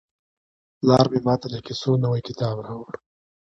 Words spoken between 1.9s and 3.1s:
نوی کتاب راوړ.